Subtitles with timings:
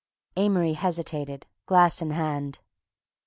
[0.35, 2.57] Amory hesitated, glass in hand.